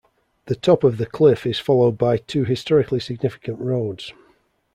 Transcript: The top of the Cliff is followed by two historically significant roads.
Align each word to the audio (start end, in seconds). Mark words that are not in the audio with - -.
The 0.47 0.55
top 0.55 0.83
of 0.83 0.97
the 0.97 1.05
Cliff 1.05 1.45
is 1.45 1.59
followed 1.59 1.95
by 1.99 2.17
two 2.17 2.43
historically 2.43 2.99
significant 2.99 3.59
roads. 3.59 4.11